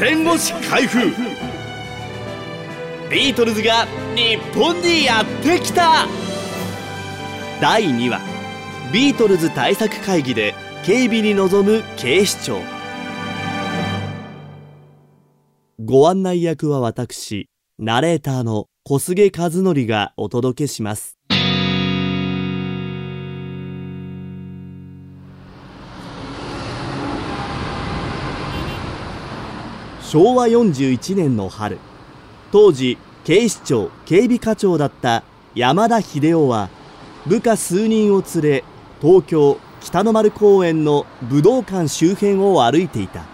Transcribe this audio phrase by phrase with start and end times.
[0.00, 1.10] 戦後史開封。
[3.10, 6.06] ビートルズが日本にやってきた。
[7.60, 8.18] 第2話
[8.94, 10.54] ビートルズ対策会議で
[10.86, 12.62] 警備に臨む警視庁。
[15.84, 21.19] ご案内役は私ナレーターの小菅和則がお届けします。
[30.10, 31.78] 昭和41年の春。
[32.50, 35.22] 当時警視庁警備課長だった
[35.54, 36.68] 山田秀夫は
[37.28, 38.64] 部下数人を連れ
[39.00, 43.24] 東京北の丸公園の武道館周辺を歩いていた。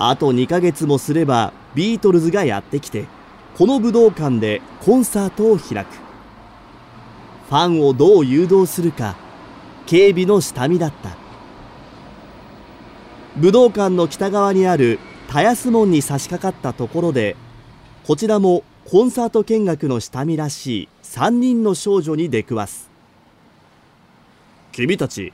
[0.00, 3.06] あと2ヶ月もすればビートルズがやってきて
[3.56, 5.94] この武道館でコンサートを開く。
[7.48, 9.14] ファンをどう誘導するか
[9.86, 11.19] 警備の下見だった。
[13.36, 17.36] 武道館の北側にある田安門に差し掛かったところで
[18.04, 22.90] こちらもコンサート見学の下見らしい3人の少女に出くわす。
[24.72, 25.32] 君たち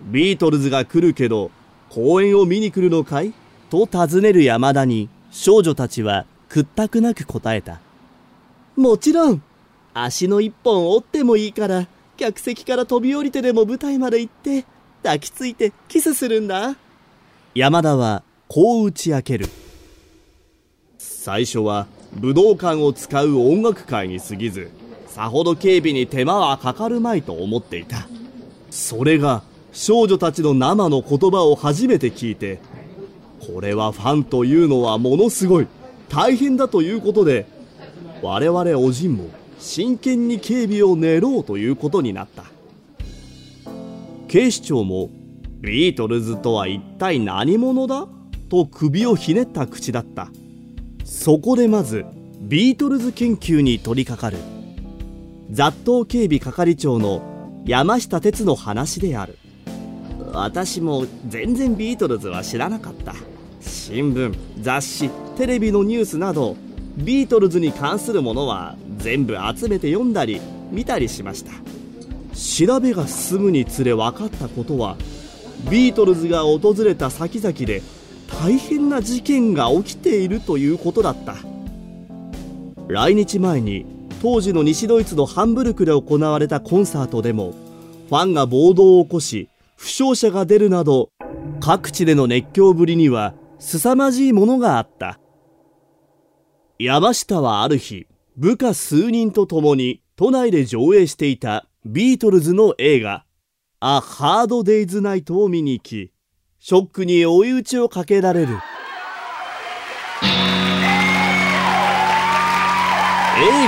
[0.00, 1.50] ビートルズが来るけど
[1.90, 3.32] 公演を見に来るのかい？
[3.70, 7.80] と尋ねる山田に少女たちは屈託なく答えた。
[8.76, 9.42] もちろん
[9.92, 11.86] 足の一本折ってもいいから
[12.16, 14.64] 客席から飛び降りてでも舞台まで行って
[15.02, 16.76] 抱きついてキスするんだ。
[17.56, 19.48] 山田はこう打ち明ける。
[20.98, 24.72] 最初は武道館を使う音楽会に過ぎず
[25.06, 28.08] さほど警備に手間はかかるまいと思っていた。
[28.70, 32.58] それが少女たちの生の言葉を初めて聞いて
[33.46, 35.68] これはファンというのはものすごい。
[36.08, 37.46] 大変だということで
[38.20, 42.46] 我々おじんも真剣に警備を練ろうということになった。
[44.26, 45.10] 警視庁も
[45.64, 48.06] ビートルズとは一体何者だ？
[48.50, 50.28] と首をひねった口だった。
[51.04, 52.04] そこでまず
[52.42, 54.42] ビートルズ研究に取り掛かる。
[55.50, 59.38] 雑踏警備係長の山下哲の話である。
[60.34, 63.14] 私も全然ビートルズは知らなかった。
[63.62, 65.08] 新聞雑誌
[65.38, 66.56] テレビのニュースなど
[66.98, 71.52] ビートルズに関するものは全部集めて読んだり見たりしました。
[72.66, 74.98] 調べが進むにつれ分かったことは
[75.70, 77.82] ビートルズが訪れた先々で
[78.42, 81.36] 大変な事件が起きているということだった。
[82.88, 83.86] 来日前に
[84.20, 87.54] 当時の西ドイツのハンブルクで行われたコンサートでも
[88.08, 91.10] ファンが暴動を起こし負傷者が出るなど
[91.60, 95.18] 各地での熱狂ぶりには凄まじいものがあった。
[96.78, 103.24] 山下はある日部下数人と共に都内で上映していたビートルズの映画。
[103.86, 106.10] ア・ハード・デイズ・ナイトを見に行き、
[106.58, 108.54] ショックに追い打ちをかけられる。
[108.54, 108.56] 映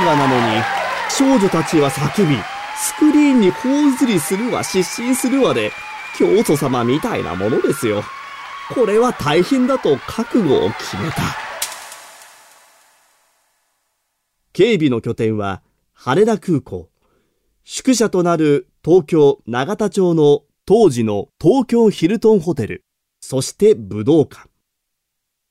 [0.07, 0.63] 画なのに、
[1.11, 2.35] 少女たちは叫び、
[2.79, 5.71] スクリーンに頬ずりするわ失神するわで、
[6.19, 8.03] 教祖様みたいなものですよ。
[8.75, 11.21] これは大変だと覚悟を決めた。
[14.55, 15.61] 警備の拠点は
[15.93, 16.89] 羽田空港。
[17.65, 22.85] 宿舎となる東京永田町の当時の東京ヒルトンホテル、
[23.21, 24.49] そして武道館。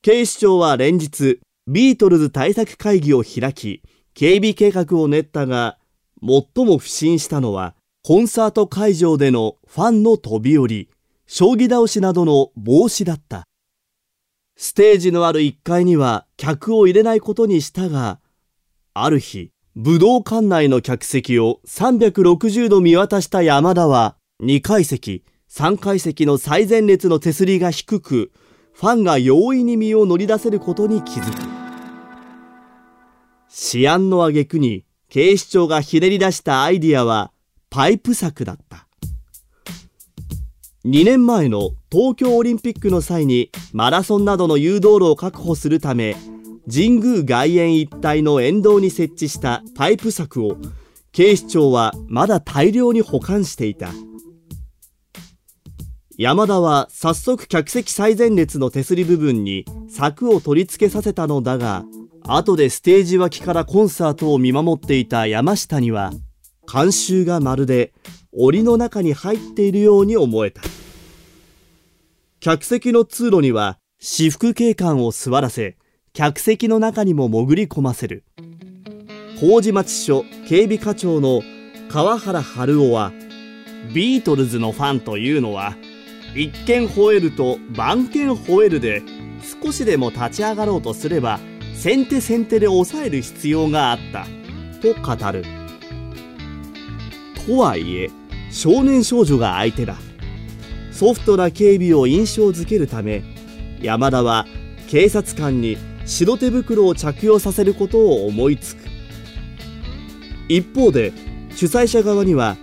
[0.01, 5.77] 警視庁は連日、ビートルズ対策会議を開き、警備計画を練ったが、
[6.21, 10.89] 最も不審したのは、コンサート会場でのファンの飛び降り、
[11.27, 13.43] 将棋倒しなどの防止だった。
[14.55, 18.21] ステージのある1階には客を入れないことにしたが、
[18.93, 28.31] ある日、武道館内の客席を360度見渡した山田は、2階席、3階席の最前列の手すりが低く、
[28.71, 31.41] ファンが容易に身を乗り出せることに気づく。
[33.75, 37.33] 思案の挙句に、警視庁がひねり出したアイディアは、
[37.69, 38.87] パイプ策だった。
[40.85, 46.15] 2年前の東京オリンピックの際にマラソンなどの誘導路を確保するため
[46.71, 50.57] 神宮外苑一帯の沿道に設置したパイプ柵を
[51.11, 53.91] 警視庁はまだ大量に保管していた。
[56.17, 61.83] 山田は早速客席最前列の手すり部分に柵を取り付けさせたのだが
[62.23, 66.11] 後でステージ脇からコンサートを見守っていた山下には
[66.65, 67.93] 観衆がまるで
[68.31, 70.61] 檻の中に入っているように思えた。
[72.39, 75.77] 客席の通路には私服警官を座らせ
[76.15, 78.23] 客席の中にも潜り込ませる。
[79.41, 81.41] 麹町署警備課長の
[81.89, 83.11] 川原春夫は
[83.93, 85.75] ビートルズのファンというのは
[86.33, 89.03] 一見吠えると番犬吠えるで
[89.61, 91.37] 少しでも立ち上がろうとすれば
[91.73, 94.25] 先手先手で抑える必要があった
[94.81, 95.43] と語る。
[97.45, 98.09] とはいえ
[98.51, 99.97] 少年少女が相手だ。
[100.93, 103.21] ソフトな警備を印象づけるため
[103.81, 104.45] 山田は
[104.87, 108.85] 警察官に白手袋を着用させることを思いつく。
[110.47, 111.11] 一方で
[111.55, 112.57] 主催者側には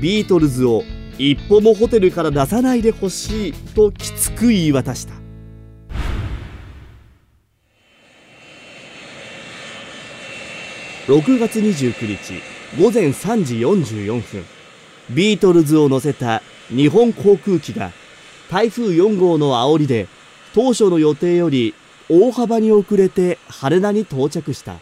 [0.00, 0.84] ビートルズを
[1.18, 5.14] 一歩もホテルから出さないでほしいときつく言い渡した。
[11.08, 12.42] 6月29日
[12.80, 14.44] 午前3時44分
[15.08, 17.92] ビートルズを乗せた日本航空機が
[18.50, 20.06] 台風4号の煽りで
[20.54, 21.74] 当初の予定より
[22.08, 24.76] 大幅に遅れて羽田に到着した。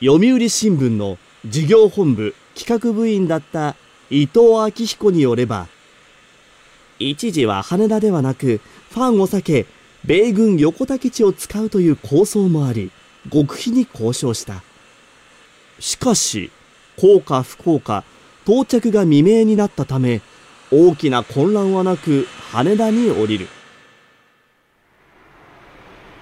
[0.00, 1.16] 読売新聞の
[1.46, 3.76] 事業本部企画部員だった
[4.10, 5.68] 伊藤昭彦によれば
[6.98, 8.60] 一時は羽田ではなく
[8.90, 9.66] ファンを避け
[10.04, 12.90] 米軍横田基地を使うという構想もあり
[13.32, 14.62] 極秘に交渉した。
[15.80, 16.50] しかし
[16.96, 18.04] 幸か不幸か
[18.44, 20.20] 到着が未明になったため
[20.70, 23.48] 大きな混乱はなく羽田に降りる。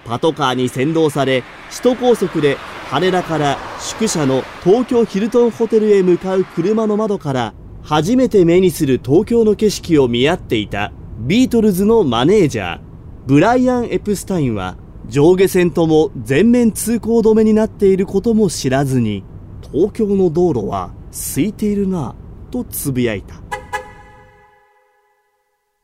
[0.04, 2.56] パトカーに先導され首都高速で
[2.90, 12.80] 羽田から宿舎の東京ヒルトンホテルへ向かう車の窓から初めて目にする東京の景色を見合っていたビートルズのマネージャー
[13.26, 19.24] ブライアン・エプスタインは上下線とも全面通行止めになっていることも知らずに
[19.72, 22.14] 東京の道路は空いているな
[22.50, 23.44] とつぶやいた。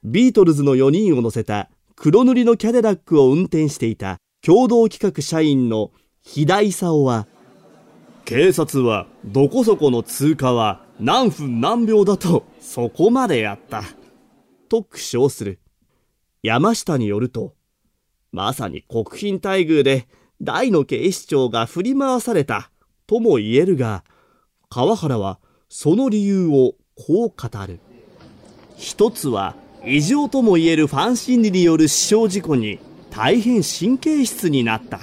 [0.02, 1.68] ビートルズの4人を乗せた
[2.02, 5.90] 黒塗りのキャデラックを運転していた共同企画社員の
[6.24, 7.26] 肥田勲は
[8.24, 13.82] 警察はどこそこの通過は何分何秒だとそこまでやった
[14.70, 15.60] と苦笑する。
[16.42, 17.54] 山下によると
[18.32, 20.08] まさに国賓待遇で
[20.40, 22.70] 大の警視庁が振り回された
[23.06, 24.04] とも言えるが
[24.70, 25.38] 川原は
[25.68, 27.78] その理由をこう語る。
[28.78, 32.78] 一つは異常とも言えるファン心理による死傷事故に
[33.10, 35.00] 大変神経質になった。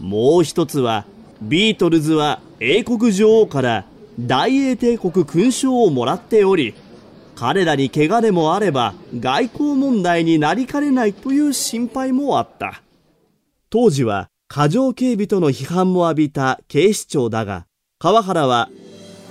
[0.00, 1.04] もう一つは
[1.42, 3.84] ビートルズは英国女王から
[4.18, 6.74] 大英帝国勲章をもらっており
[7.34, 12.82] 彼らに怪我でもあれば外交問題になりかねないという心配もあった。
[13.70, 17.66] 当時は過剰警備との批判も浴びた警視庁だが
[17.98, 18.68] 川原は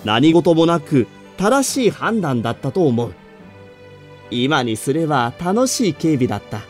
[0.04, 3.14] 何事もなく正しい判断だったと思う。
[4.32, 6.62] 今にすれば楽しい警備だった。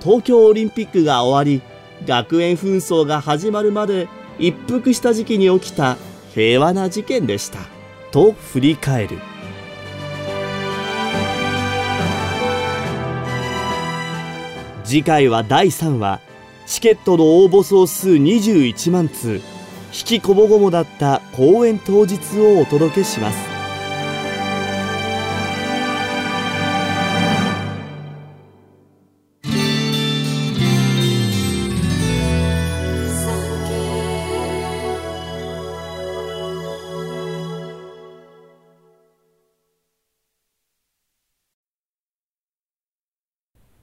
[0.00, 1.62] 東京オリンピックが終わり
[2.06, 5.96] 学園紛争が始まるまで一服した時期に起きた
[6.34, 7.58] 平和な事件でした。
[8.10, 9.18] と振り返る。
[14.84, 16.20] 次回は第3話
[16.66, 19.40] チケットの応募総数21万通引
[19.90, 23.51] きこもごもだった公演当日をお届けします。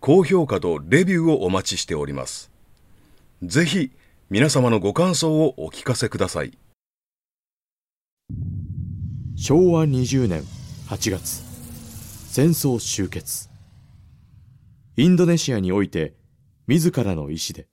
[0.00, 2.50] 高評価とレビューをお待ちしております。
[3.42, 3.92] ぜひ
[4.30, 6.56] 皆様のご感想をお聞かせください。
[9.36, 10.42] 昭和20年
[10.88, 11.42] 8月、
[12.28, 13.48] 戦争終結。
[14.96, 16.14] インドネシアにおいて
[16.66, 17.66] 自らの意志で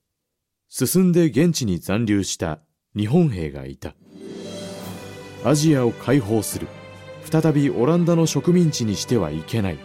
[0.69, 2.59] 進んで現地に残留した
[2.95, 3.95] 日本兵がいた。
[5.45, 6.67] アジアを解放する、
[7.29, 9.77] 再びオランダの植民地にしてはいけない、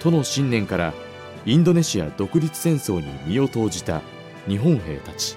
[0.00, 0.94] との信念から
[1.44, 4.00] インドネシア独立戦争に身を投じた
[4.46, 5.36] 日本兵たち。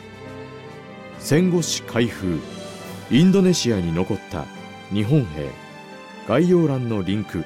[1.17, 2.39] 戦後史開封。
[3.09, 4.45] インドネシアに残った
[4.93, 5.49] 日本兵。
[6.27, 7.43] 概要欄のリンク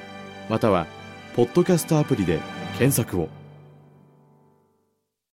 [0.50, 0.88] または
[1.36, 2.40] ポッドキャストアプリで
[2.78, 3.39] 検索を。